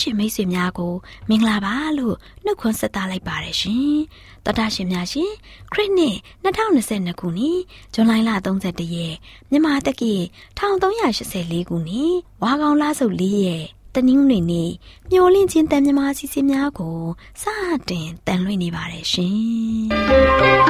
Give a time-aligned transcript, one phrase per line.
[0.00, 0.94] ရှင်မိတ်ဆွေများကို
[1.28, 3.96] မင်္ဂလာပါလို့နှုတ်ခွန်းဆက်သလိုက်ပါတယ်ရှင်။
[4.44, 5.30] တော်တာရှင်များရှင်
[5.72, 7.60] ခရစ်နှစ်2022ခုနှစ်
[7.94, 9.16] ဇွန်လ31ရက်
[9.50, 10.14] မြန်မာတက္ကီ
[10.58, 13.64] 1384ခုနှစ်ဝါကောင်လဆုပ်၄ရက်
[13.94, 14.70] တနင်္ဂနွေနေ့
[15.10, 16.98] မျိုးလင့်ချင်းတန်မြမာစီစဉ်များကို
[17.42, 17.44] စ
[17.88, 20.68] တင်တန်လွင့်နေပါတယ်ရှင်။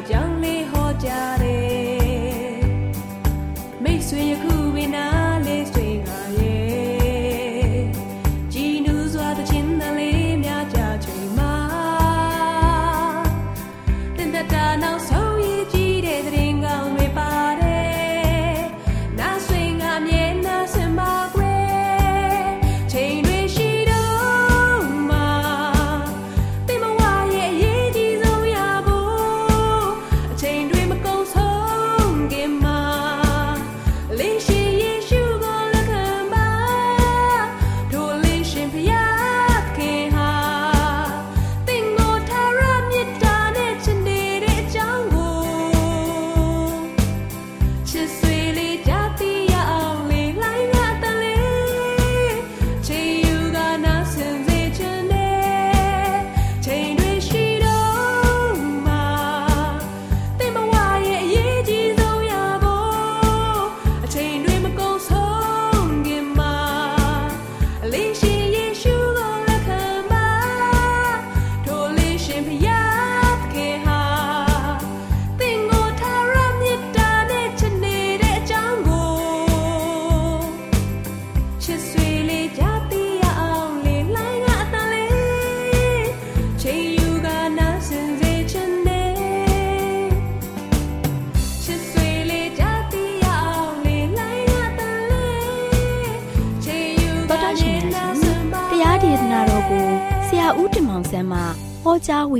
[0.00, 1.29] ဟောကြား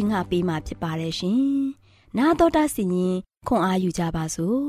[0.00, 1.41] ဝင်ငါပေးมาဖြစ်ပါတယ်ရှင်။
[2.17, 3.14] နာတော်တာစီရင်
[3.49, 4.58] ခွန်အားယူကြပါစို့။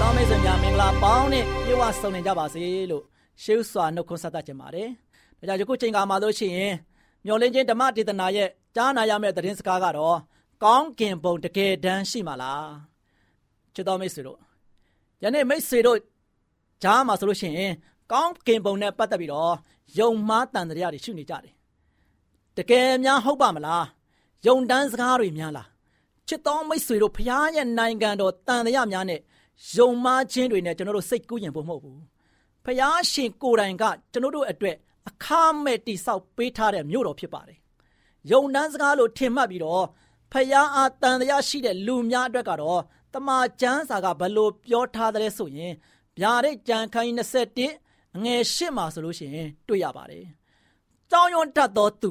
[0.00, 3.04] တောင်းမိတ်ဆွေဝဆုံနေကြပါစေလို့
[3.42, 4.88] ရှေးဥစွာနှုတ်ခွန်းဆက်တတ်ကြပါတယ်။
[5.48, 6.74] ဒါကြောင့်ယခုချိန်ကမှလို့ရှိရင်
[7.24, 10.16] မျောလင်းချင်းဓမ္မဒေသနာရဲ့ကြားနာရမယ့်သတင်းစကားကတော့
[10.64, 12.64] ကောင်းကင်ဘုံတကယ်တမ်းရှိမှာလား။
[13.74, 14.38] ချစ်တော်မိတ်ဆွေတို့
[15.22, 15.98] ယနေ့မိတ်ဆွေတို့
[16.82, 17.72] ကြားမှာဆိုလို့ရှိရင်
[18.12, 19.54] ကောင်းကင်ဘုံနဲ့ပတ်သက်ပြီးတော့
[19.98, 21.54] ယုံမှားတန်တရားတွေရှိနေကြတယ်။
[22.56, 23.84] တကယ်များဟုတ်ပါမလား။
[24.46, 25.66] ယုံတန်းစကားတွေများလား။
[26.28, 29.20] ချစ်တော်မိတ်ဆွေတို့ဖခင်ရဲ့နိုင်ငံတော်တန်တရားများနဲ့
[29.76, 31.98] ယုံမှားခြင်းတွေနဲ့ကျွန်တော်တို့စိတ်ကူးရင်ဖို့မဟုတ်ဘူး။
[32.64, 34.76] ဖခင်ရှင်ကိုယ်တိုင်ကကျွန်တော်တို့အတွက်
[35.08, 35.26] အခ
[35.64, 37.58] မဲ့တိဆောက်ပေးထားတဲ့မြို့တော်ဖြစ်ပါတယ်။
[38.30, 39.84] ယုံတန်းစကားလို့ထင်မှတ်ပြီးတော့
[40.32, 42.80] ဖခင်အားတန်တရားရှိတဲ့လူများအတွက်ကတော့
[43.14, 45.72] တမန်ကျမ်းစာကဘလို့ပြောထားတယ်ဆိုရင်
[46.18, 50.26] ဗျာဒိတ်ကြံခိုင်း21 အငယ်၈မှာဆိုလို့ရှိရင်တွေ့ရပါတယ်။
[51.10, 52.10] ကြောင်းရွံ့တတ်သောသူ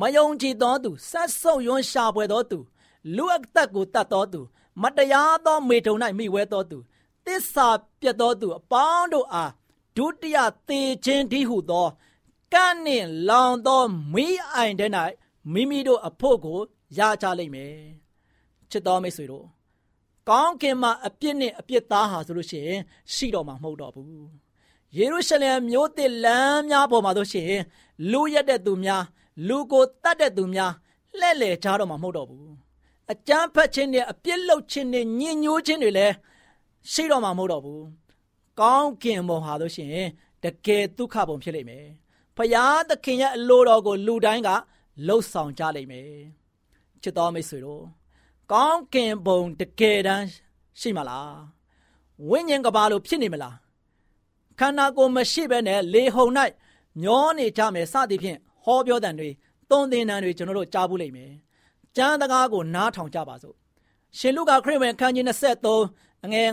[0.00, 2.58] မယုံကြည်သောသူဆက်ဆုပ်ယွန်းရှာပွေသောသူ
[3.16, 4.40] လူအသက်ကိုတတ်သောသူ
[4.82, 6.78] မတရားသောမေထုံ၌မိဝဲသောသူ
[7.26, 7.68] တစ္ဆာ
[8.00, 9.52] ပြတ်သောသူအပေါင်းတို့အား
[9.96, 11.88] ဒုတိယသေခြင်းတည်းဟုသော
[12.52, 14.90] ကန့်နှင့်လောင်သောမိအိုင်တဲ့၌
[15.52, 16.58] မိမိတို့အဖို့ကို
[16.98, 17.74] ရကြလိမ့်မယ်
[18.70, 19.46] ချစ်တော်မိတ်ဆွေတို့
[20.28, 22.80] ကောင်းကင်မှာအပြစ်နဲ့အပြစ်သားဟာဆိုလို့ရှိရင်
[23.14, 24.43] ရှိတော့မှာမဟုတ်တော့ဘူး
[24.96, 27.62] ယေရုရှလင်မြို့သစ်လမ်းများပေါ်မှာဆိုရှင်
[28.10, 29.02] လူရက်တဲ့သူများ
[29.48, 30.72] လူကိုတတ်တဲ့သူများ
[31.18, 32.50] လှဲ့လေကြတော့မှာမဟုတ်တော့ဘူး
[33.12, 36.14] အကြမ်းဖက်ခြင်းနဲ့အပြစ်လုပ်ခြင်းနဲ့ညှဉ်းညိုးခြင်းတွေလည်း
[36.92, 37.84] ရှိတော့မှာမဟုတ်တော့ဘူး
[38.60, 40.08] ကောင်းကင်ဘုံဟာလို့ရှိရင်
[40.42, 41.86] တကယ်ဒုက္ခဘုံဖြစ်လိမ့်မယ်
[42.36, 44.50] ဖယားသခင်ရဲ့အလိုတော်ကိုလူတိုင်းက
[45.06, 46.10] လှုပ်ဆောင်ကြလိမ့်မယ်
[47.02, 47.84] ချစ်တော်မိတ်ဆွေတို့
[48.52, 50.26] ကောင်းကင်ဘုံတကယ်တမ်း
[50.80, 51.34] ရှိမလား
[52.28, 53.56] ဝိညာဉ်ကဘာလို့ဖြစ်နေမလား
[54.58, 56.32] ခန္ဓာကိုယ်မရှိဘဲနဲ့လေဟုန်၌
[57.02, 59.30] မျောနေကြမယ်စသည်ဖြင့်ဟောပြောတဲ့တွေ
[59.70, 61.32] သုံးသင်တန်တွေကျွန်တော်တို့ကြားဘူးလိမ့်မယ်
[61.96, 63.56] ကျမ်းတကားကိုနားထောင်ကြပါစို့
[64.18, 65.24] ရှင်လုကာခရစ်ဝင်ခန်းကြီး
[65.70, 66.48] 23အငယ်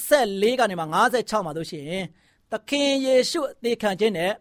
[0.00, 0.84] 54ကနေမှ
[1.14, 2.04] 56မှာတို့ရှိရင်
[2.52, 4.32] သခင်ယေရှုအသေးခံခြင်းနဲ့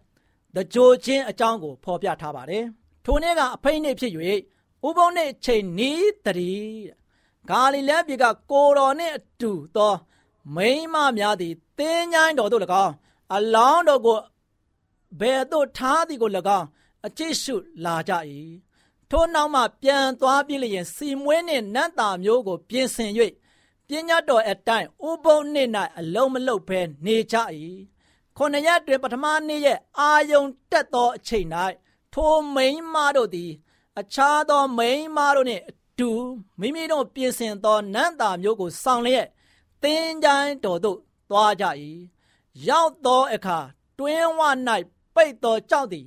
[0.55, 2.65] တကြိုချင်းအကြောင်းကိုဖော်ပြထားပါတယ်
[3.05, 4.11] ထိုနေ့ကအဖိနှိပ်ဖြစ်၍
[4.87, 6.85] ဥပုံနှင့်ချိန်နီးတည်း
[7.49, 9.95] ဂါလိလဲပြည်ကကိုတော်နှင့်အတူသော
[10.55, 12.93] မိန်းမများသည် တင်းញိုင်းတော်တို့၎င်း
[13.35, 14.19] အလောင်းတော်ကို
[15.19, 16.67] ဘယ်သို့ထားသည်ကို၎င်း
[17.05, 17.55] အကျင့်ရှု
[17.85, 18.13] လာကြ၏
[19.09, 23.11] ထိုနောက်မှပြန်သွားပြည့်လျင်စီမွေးနှင့်နတ်သားမျိုးကို ပြင်ဆင်၍
[23.87, 25.69] ပညာတော်အတိုင်းဥပုံနှင့်၌
[25.99, 27.35] အလုံးမလုတ်ဘဲနေကြ၏
[28.37, 31.47] ခုနှစ်ရက်တွင်ပထမနေ့ရဲ့အာယုံတက်သောအချိန်၌
[32.13, 33.51] ထိုမိန်းမတို့သည်
[33.99, 36.09] အခြားသောမိန်းမတို့နှင့်အတူ
[36.59, 39.27] မိမိတို့ပြင်ဆင်သောနတ်သားမျိုးကိုဆောင်လျက်
[39.83, 40.99] သင်္ချိုင်းတော်သို့
[41.31, 41.65] သွားကြ၏
[42.67, 43.59] ရောက်သောအခါ
[43.99, 44.41] တွင်းဝ၌
[45.15, 46.05] ပိတ်သောကြောက်သည်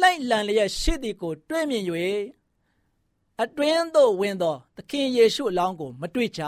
[0.00, 1.84] လှိမ့်လန်လျက်ရှိသည်ကို တွေ့မြင်၍
[3.42, 6.42] အတွင်းသို့ဝင်သောသခင်ယေရှုအလောင်းကို မတွေ့ကြ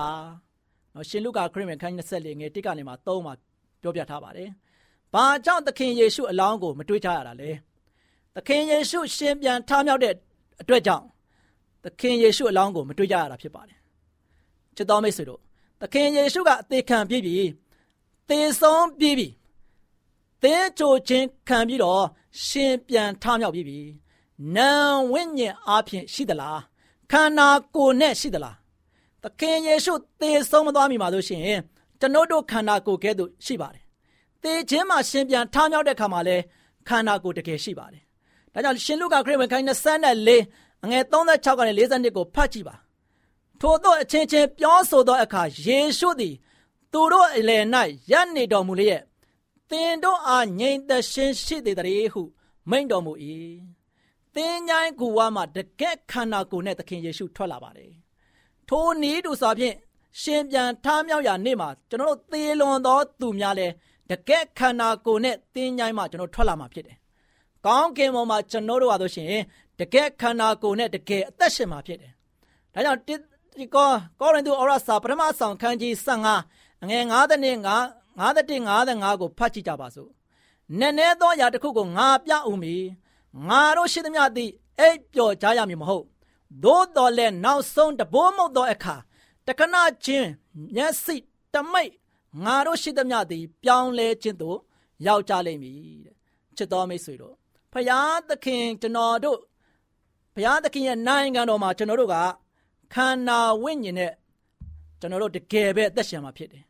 [0.94, 3.32] ။နော်ရှင်လုကာခရစ်ဝင်ခန်း24ငယ်1ကနေမှ3မှာ
[3.82, 4.48] ပြောပြထားပါတယ်။
[5.14, 7.50] ဘာကြောင့်သခင်ယေရှုအလောင်းကို မတွေ့ကြရတာလဲ။
[8.36, 10.14] သခင်ယေရှုရှင်ပြန်ထမြောက်တဲ့
[10.60, 11.04] အတွက်ကြောင့်
[11.84, 13.78] သခင်ယေရှုအလောင်းကို မတွေ့ကြရတာဖြစ်ပါတယ်။
[14.76, 15.40] ချစ်တော်မိတ်ဆွေတို့
[15.80, 17.36] သခင်ယေရှုကအသေးခံပြီးပြီ။
[18.28, 19.28] သေဆုံးပြီးပြီ။
[20.42, 22.04] သင်ချိုခြင်းခံပြီးတော့
[22.44, 23.78] ရှင်ပြန်ထမြောက်ပြီးပြီ။
[24.56, 24.70] နံ
[25.12, 26.60] ဝိညာဉ်အားဖြင့်ရှိသလား။
[27.12, 28.56] ခန္ဓာကိုယ်နဲ့ရှိသလား
[29.22, 31.60] သခင်ယေရှုသေဆုံးမသွားမီမှာလို့ရှိရင်
[32.00, 33.84] ကျွန်ုပ်တို့ခန္ဓာကိုယ်ကဲ့သို့ရှိပါတယ်
[34.42, 36.36] သေခြင်းမှာရှင်ပြန်ထမြောက်တဲ့ခါမှာလဲ
[36.88, 38.02] ခန္ဓာကိုယ်တကယ်ရှိပါတယ်
[38.52, 42.74] ဒါကြောင့်ရှင်လုကာခရစ်ဝင်ခိုင်း24အငယ်36ကနေ42ကိုဖတ်ကြည့်ပါ
[43.60, 46.34] ထို့သောအချင်းချင်းပြောဆိုသောအခါယေရှုသည်
[46.94, 47.64] သူတို့အလယ်၌
[48.10, 49.02] ရပ်နေတော်မူလျက်
[49.70, 52.22] သင်တို့အားငြိမ်သက်ခြင်းရှိသေးတယ်ဟု
[52.70, 53.12] မိန့်တော်မူ၏
[54.34, 57.92] သင်ញိုင်းကူဝါမှာတကက်ခန္ဓာကိုယ်နဲ့သခင်ယေရှုထွက်လာပါတယ်။
[58.68, 59.76] ထိုနည်းတူစွာဖြင့်
[60.20, 63.68] ရှင်ပြန်ထမြောက်ရာနေ့မှာကျွန်တော်တို့သေလွန်သောသူများလဲ
[64.10, 66.96] တကက်ခန္ဓာကိုယ်နဲ့သင်ញိုင်းမှာကျွန်တော်ထွက်လာမှာဖြစ်တယ်။
[67.66, 69.28] ကောင်းကင်ဘုံမှာကျွန်တော်တို့ဟာဆိုရှင်
[69.78, 72.12] တကက်ခန္ဓာကိုယ်နဲ့တကယ်အသက်ရှင်မှာဖြစ်တယ်။
[72.74, 73.00] ဒါကြောင့်
[73.58, 77.46] ဒီကောကောရိန္သုဩရစာပထမဆောင်ခန်းကြီး15 အငယ်9တဲ့9
[78.20, 80.10] 9တဲ့55ကိုဖတ်ကြည့်ကြပါစို့။
[80.78, 82.84] နည်းနည်းသောအရာတစ်ခုကိုငါပြဦးမည်။
[83.48, 84.50] ငါတို့ရှိသမျှသည်
[84.80, 86.04] အိပ်ပျော်ကြရမည်မဟုတ်
[86.64, 88.96] သို့တော်လည်းနောက်ဆုံးတဘိုးမုတ်သောအခါ
[89.46, 90.28] တခဏချင်း
[90.74, 91.16] မျက်စိ
[91.54, 91.92] တမိတ်
[92.44, 94.58] ငါတို့ရှိသမျှသည် ပြောင်းလဲခြင်းသို့
[95.06, 95.76] ရောက်ကြလိမ့်မည်
[96.06, 96.16] တဲ့
[96.56, 97.34] ချစ်တော်မိတ်ဆွေတို့
[97.72, 99.38] ဖရာသခင်ကျွန်တော်တို့
[100.34, 102.16] ဘုရားသခင်ရဲ့နိုင်ငံတော်မှာကျွန်တော်တို့က
[102.94, 104.12] ခန္ဓာဝိညာဉ်နဲ့
[105.00, 106.64] ကျွန်တော်တို့တကယ်ပဲအသက်ရှင်မှာဖြစ်တယ်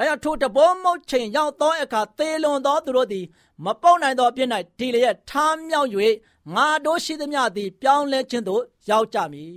[0.00, 3.24] ဒါကြောင့်ထိုတဘောမုတ်ချိန်ရောက်သောအခါသေလွန်သောသူတို့သည်
[3.64, 5.88] မပေါက်နိုင်သောအပြစ်၌ဒီလျက်ထားမြောက်၍
[6.54, 9.52] ငါတို့ရှိသမျှသည် ပြောင်းလဲခြင်းသို့ရောက်ကြမည်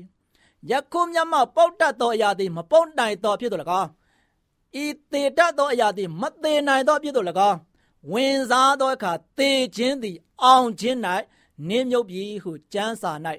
[0.69, 3.89] ယခုမျက်မှောက်ပေါက်တတ်သောအရာသည် မပေါက်နိုင်သောဖြစ်တော်၎င်း
[4.83, 7.57] ဤသေတတ်သောအရာသည် မသေးနိုင်သောအဖြစ်သို့၎င်း
[8.12, 10.97] ဝင်စားသောအခါသေခြင်းသည် အောင်ခြင်း၌
[11.67, 13.12] နင်းမြုပ်ပြီဟုကျမ်းစာ၌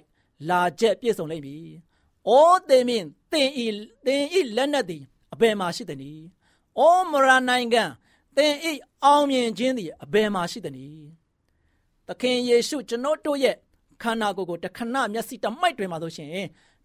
[0.49, 1.67] လာချက်ပြည့်စုံလိမ့်မည်။
[2.29, 3.67] အိုးသေမင်းသင်ဤ
[4.07, 6.25] သင်ဤလက်နက်သည်အဘယ်မှာရှိသနည်း။
[6.79, 7.83] အိုးမရနိုင်ငံ
[8.37, 8.73] သင်ဤ
[9.05, 11.07] အောင်မြင်ခြင်းသည်အဘယ်မှာရှိသနည်း။
[12.09, 13.57] သခင်ယေရှုကျွန်တော်တို့ရဲ့
[14.03, 16.31] ခန္ဓာကိုယ်ကိုတခဏမျက်စိတမိုက်တွင်မှာဆိုရှင်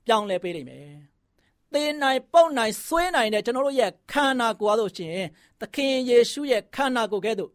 [0.05, 0.87] ပြောင်းလဲပေးလိမ့်မယ်။
[1.73, 5.17] သေနိုင်ပုတ်နိုင်ဆွဲနိုင်တဲ့ကျွန်တော်တို့ရဲ့ခန္ဓာကိုယ်အားဆိုရှင်
[5.61, 7.51] သခင်ယေရှုရဲ့ခန္ဓာကိုယ်ကဲ့သို့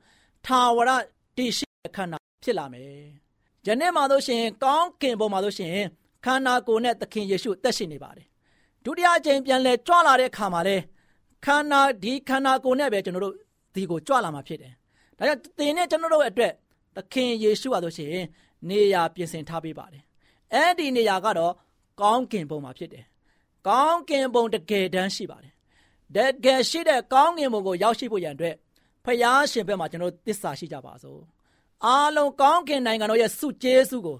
[0.46, 0.90] ထာဝရ
[1.36, 3.04] တည်ရှိတဲ့ခန္ဓာဖြစ်လာမယ်။
[3.66, 5.76] ယနေ့မှာဆိုရှင်ကောင်းကင်ဘုံမှာဆိုရှင်
[6.24, 8.26] ခန္ဓာကိုယ်နဲ့သခင်ယေရှုသက်ရှင်နေပါတယ်။
[8.84, 10.76] ဒုတိယအကြိမ်ပြန်လဲကြွလာတဲ့အခါမှာလဲ
[11.44, 13.34] ခန္ဓာဒီခန္ဓာကိုယ်နဲ့ပဲကျွန်တော်တို့
[13.74, 14.72] ဒီကိုကြွလာမှာဖြစ်တယ်။
[15.18, 16.52] ဒါကြောင့်သင်နဲ့ကျွန်တော်တို့အတွက်
[16.96, 18.24] သခင်ယေရှုဟာဆိုရှင်
[18.68, 20.02] နေရာပြင်ဆင်ထားပေးပါတယ်။
[20.54, 21.52] အဲ့ဒီနေရာကတော့
[22.00, 23.04] ကောင်းကင်ဘုံမှာဖြစ်တယ်။
[23.68, 25.52] ကောင်းကင်ဘုံတကယ်တမ်းရှိပါတယ်။
[26.16, 28.54] တကယ်ရှိတဲ့ကောင်းကင်ဘုံကိုရောက်ရှိဖို့ရန်အတွက်
[29.04, 31.20] ဖယားရှင်ဘက်မှာကျွန်တော်သစ္စာရှိကြပါစို့။
[31.84, 34.18] အားလုံးကောင်းကင်နိုင်ငံတော်ရဲ့စုကျေးစုကို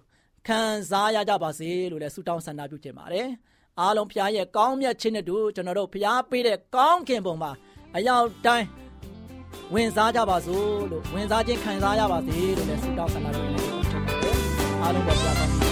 [0.48, 3.28] ခံစားရကြပါစေလို့လည်းဆုတောင်းဆန္ဒပြုချင်ပါတယ်။
[3.80, 7.50] အားလုံးဖယားရဲ့ကောင်းမြတ်ခြင်းနဲ့တူကျွန်တော်တို့ဖယားပေးတဲ့ကောင်းကင်ဘုံမှာ
[7.96, 8.66] အရောက်တိုင်း
[9.74, 13.80] ဝင်စားကြပါစို့လို့ဝင်စားခြင်းခံစားရပါစေလို့လည်းဆုတောင်းဆန္ဒပြုနေပါ
[14.22, 14.36] တယ်။
[14.82, 15.63] အားလုံးပါဘုရားကောင်း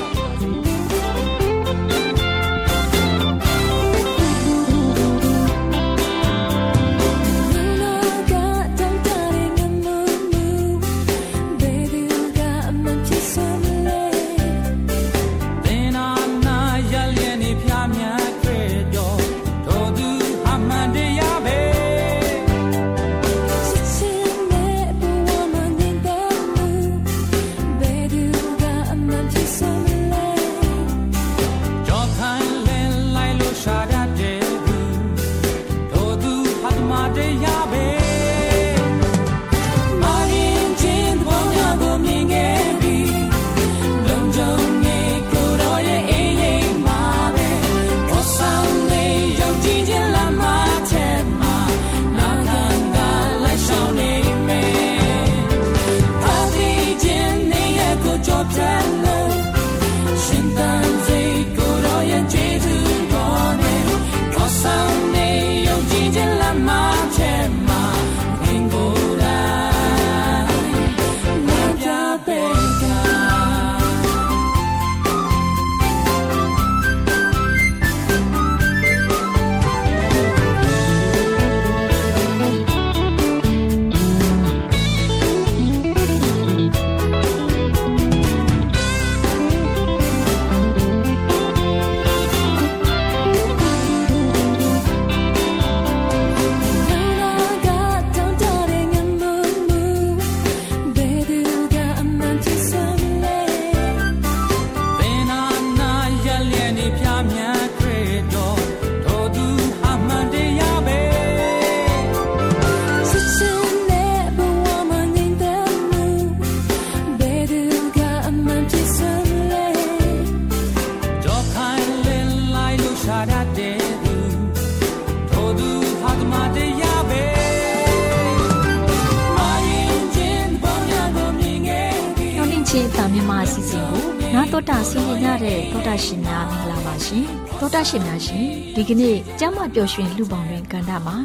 [137.63, 141.17] ရှင်တောတာရှင်များရှင်ဒီကနေ့ကျမ်းမာပျော်ရွှင်လူပေါင်းတွင်ကန္တာမှာ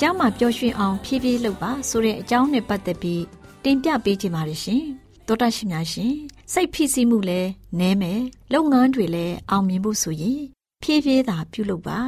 [0.00, 3.22] ကျမ်းမာပျော်ရွှင်အောင်ဖြည်းဖြည်းလုပ်ပါဆိုတဲ့အကြောင်းနဲ့ပတ်သက်ပြီး
[3.64, 4.84] တင်ပြပေးချင်ပါတယ်ရှင်
[5.26, 6.12] တောတာရှင်များရှင်
[6.52, 7.40] စိတ်ဖြစ်စီမှုလဲ
[7.78, 8.20] နည်းမယ်
[8.52, 10.40] လုပ်ငန်းတွေလည်းအောင်မြင်ဖို့ဆိုရင်
[10.82, 12.00] ဖြည်းဖြည်းသာပြုလုပ်ပါ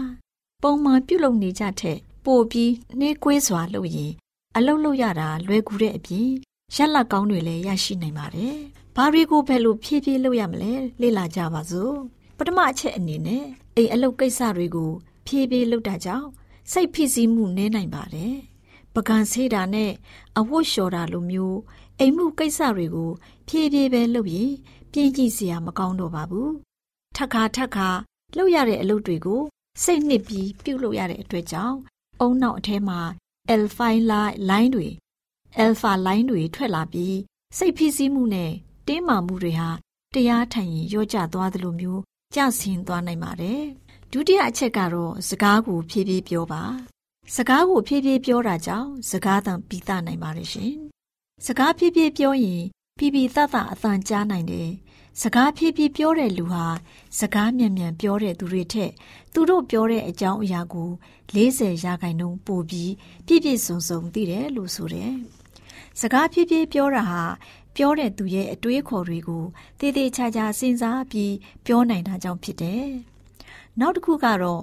[0.63, 4.13] ပုံမှန်ပြုလုပ်နေကြတဲ့ပို့ပြီးနှေးကွေးစွာလုပ်ရင်
[4.57, 6.29] အလုပ်လုပ်ရတာလွယ်ကူတဲ့အပြင်
[6.75, 8.57] ရက်လက်ကောင်းတွေလည်းရရှိနိုင်ပါတယ်
[8.97, 11.95] ဘာတွေကိုဘယ်လိုဖြည်းဖြည်းလုပ်ရမလဲလေ့လာကြပါစို့
[12.39, 13.45] ပထမအချက်အနေနဲ့
[13.79, 14.91] အိမ်အလုပ်ကိစ္စတွေကို
[15.27, 16.29] ဖြည်းဖြည်းလုပ်တာကြောင့်
[16.73, 18.37] စိတ်ဖိစီးမှုနည်းနိုင်ပါတယ်
[18.95, 19.93] ပကံဆေးတာနဲ့
[20.39, 21.59] အဝတ်လျှော်တာလိုမျိုး
[21.99, 23.11] အိမ်မှုကိစ္စတွေကို
[23.49, 24.53] ဖြည်းဖြည်းပဲလုပ်ရင်
[24.93, 26.53] ပြင်းကြည့်စရာမကောင်းတော့ပါဘူး
[27.17, 27.89] ထက်ခါထက်ခါ
[28.37, 29.43] လုပ်ရတဲ့အလုပ်တွေကို
[29.83, 31.77] စိတ်နှစ်ပြီးပြုတ်လုပ်ရတဲ့အတွက်ကြောင့်
[32.21, 33.01] အုံနောက်အထဲမှာ
[33.63, 33.81] L5
[34.11, 34.89] လိုင်းတွေ
[35.65, 37.17] alpha လိုင်းတွေထွက်လာပြီး
[37.57, 38.53] စိတ်ဖိစီးမှုနဲ့
[38.87, 39.71] တင်းမာမှုတွေဟာ
[40.15, 42.03] တရားထိုင်ရင်ရော့ကျသွားသလိုမျိုး
[42.35, 43.63] ကျဆင်းသွားနိုင်ပါတယ်။
[44.13, 46.63] ဒုတိယအချက်ကတော့စကားကိုဖြည်းဖြည်းပြောပါ။
[47.35, 50.73] စကားကိုဖြည်းဖြည်းပြောတာကြောင့်စကားသံပြီးသားနိုင်ပါတယ်ရှင်။
[51.47, 52.63] စကားဖြည်းဖြည်းပြောရင်
[52.99, 54.71] ဖြည်းဖြည်းသသအသံကြားနိုင်တယ်
[55.23, 56.67] စကားဖြည်းဖြည်းပြောတဲ့လူဟာ
[57.19, 58.93] စကားမြန်မြန်ပြောတဲ့သူတွေထက်
[59.33, 60.89] သူတို့ပြောတဲ့အကြောင်းအရာကို
[61.35, 62.93] 40ရာခိုင်နှုန်းပိုပြီး
[63.27, 65.13] ပြည့်ပြည့်စုံစုံသိတယ်လို့ဆိုတယ်။
[66.01, 67.23] စကားဖြည်းဖြည်းပြောတာဟာ
[67.79, 69.45] ပြောတဲ့သူရဲ့အတွေးခေါ်တွေကို
[69.79, 71.35] တည်တည်ချာချာစဉ်းစားပြီး
[71.67, 72.87] ပြောနိုင်တာကြောင့်ဖြစ်တယ်။
[73.81, 74.63] နောက်တစ်ခုကတော့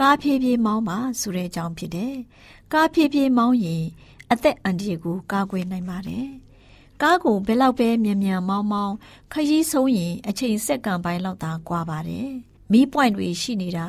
[0.00, 2.14] ကားဖြည်းဖြည်းမောင်းပါဆိုတဲ့အကြောင်းဖြစ်တယ်။
[2.72, 3.84] ကားဖြည်းဖြည်းမောင်းရင်
[4.32, 6.26] အသက်အန္တရာယ်ကိုကာကွယ်နိုင်ပါတယ်။
[7.02, 8.94] ကားကိုဘယ်လောက်ပဲမြန်မြန်မောင်းမောင်း
[9.32, 12.28] ခရီးဆုံးရင်အချိန်စက္ကန့်ပိုင်းလောက်သာကွာပါတယ်။
[12.72, 13.86] မီးပွိုင်တွေရှိနေတာ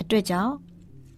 [0.00, 0.54] အတွက်ကြောင့်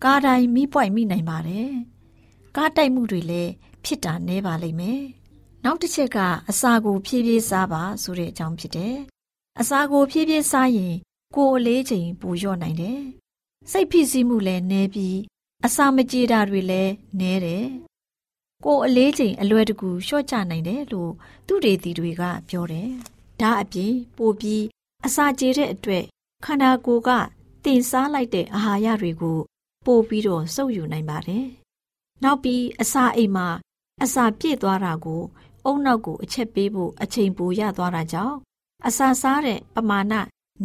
[0.04, 1.70] ကားတိုင်းမီးပွိုင်မိနိုင်ပါတယ်။
[2.56, 3.52] ကားတိုက်မှုတွေလည်း
[3.84, 5.02] ဖြစ်တာနည်းပါလိမ့်မယ်။
[5.64, 6.18] နောက်တစ်ချက်က
[6.50, 8.96] အစာကိုဖြည်းဖြည်းစားပါဆိုတဲ့အကြောင်းဖြစ်တယ်။
[9.60, 10.94] အစာကိုဖြည်းဖြည်းစားရင်
[11.36, 13.00] ကိုယ်အလေးချိန်ပိုလျော့နိုင်တယ်။
[13.70, 15.18] စိတ်ဖိစီးမှုလည်းနည်းပြီး
[15.66, 17.64] အစာမကြေတာတွေလည်းနည်းတယ်။
[18.64, 21.12] ကိုယ်အလေးချိန်အလွယ်တကူလျှော့ချနိုင်တယ်လို့
[21.46, 22.88] သူတွေတီတွေကပြောတယ်။
[23.40, 24.64] ဒါအပြင်ပိုပြီး
[25.06, 26.04] အစာကြေတဲ့အတွက်
[26.44, 27.10] ခန္ဓာကိုယ်က
[27.64, 29.38] တင်စားလိုက်တဲ့အာဟာရတွေကို
[29.86, 31.46] ပို့ပြီးတော့စုပ်ယူနိုင်ပါတယ်။
[32.22, 33.48] နောက်ပြီးအစာအိမ်မှာ
[34.02, 35.22] အစာပြည့်သွားတာကို
[35.64, 38.36] အုံနောက်ကိုအချက်ပေးဖို့အချိန်ပိုရသွားတာကြောင့်
[38.86, 40.14] အစာစားတဲ့ပမာဏ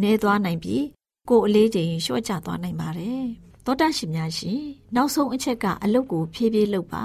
[0.00, 0.84] နည်းသွားနိုင်ပြီး
[1.28, 3.24] ကိုယ်အလေးချိန်လျှော့ချသွားနိုင်ပါတယ်။
[3.64, 4.62] သောတာရှင်များရှင်
[4.94, 7.04] နောက်ဆုံးအချက်ကအလုတ်ကိုဖြည်းဖြည်းလုပ်ပါ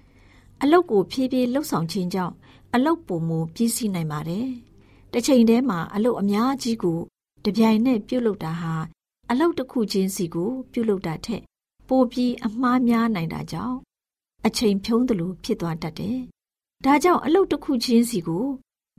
[0.62, 2.34] ။အလုတ်ကိုဖြည်းဖြည်းလှုပ်ဆောင်ခြင်းကြောင့်
[2.74, 4.46] အလုတ်ပုံမူပြီးစီးနိုင်ပါတယ်။
[5.12, 6.98] တစ်ချိန်တည်းမှာအလုတ်အများကြီးကို
[7.44, 8.74] တပြိုင်နက်ပြုတ်လုတာဟာ
[9.30, 11.42] အလုတ်တစ်ခုချင်းစီကိုပြုတ်လုတာထက်
[11.88, 13.76] ပိုပြီးအမှားများနိုင်တာကြောင့်
[14.46, 16.18] အချိန်ဖြုံးသလိုဖြစ်သွားတတ်တယ်။
[16.86, 18.46] ဒါကြောင့်အလုတ်တစ်ခုချင်းစီကို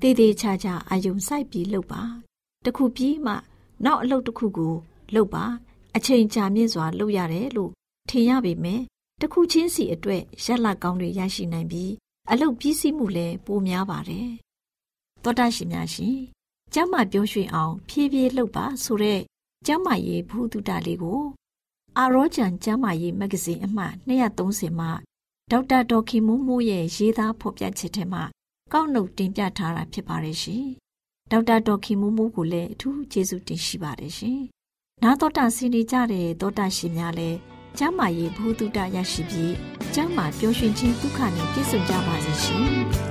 [0.01, 2.01] တည်တည်ချာချာအာယုံစိုက်ပြီးလုပ်ပါ။
[2.65, 3.33] တစ်ခုပြီးမှ
[3.85, 4.73] နောက်အလုတ်တစ်ခုကို
[5.15, 5.45] လုပ်ပါ
[5.95, 7.71] အချိန်ကြာမြင့်စွာလုပ်ရတယ်လို့
[8.09, 8.81] ထင်ရပေမဲ့
[9.21, 11.91] တစ်ခုချင်းစီအတွက်ရက်လက်ကောင်းတွေရရှိနိုင်ပြီး
[12.31, 14.29] အလုတ်ပြီးစီးမှုလည်းပိုများပါတယ်။
[15.23, 16.17] သောတာရှင်များရှင်
[16.73, 19.19] ကျမ်းမာပြောရွှင်အောင် ဖြည်းဖြည်းလှုပ်ပါဆိုတဲ့
[19.65, 21.21] ကျမ်းမာရေးဘုဒ္ဓတာလေးကို
[21.97, 24.91] အာရောဂျန်ကျမ်းမာရေးမဂ္ဂဇင်းအမှတ်230မှာ
[25.53, 28.23] ဒေါက်တာဒေါ်ခင်မိုးမိုးရဲ့ရေးသားဖော်ပြချက်ထဲမှာ
[28.73, 30.65] ကောက်နှုတ်တင်ပြထားတာဖြစ်ပါတယ်ရှင်။
[31.31, 34.39] ဒေါက်တာဒေါ်ခင်မိုးမိုးကိုလည်းအထူးကျေးဇူးတင်ရှိပါတယ်ရှင်။
[35.03, 37.37] နာတော်တာစီနေကြတဲ့တောတာရှင်များလည်း
[37.77, 39.53] ကျမ်းမာရေးဘုဒ္ဓတာရရှိပြီး
[39.93, 42.65] ကျမ်းမာပျော်ရွှင်ခြင်းဒုက္ခနဲ့ပြည့်စုံကြပါစေရှင်။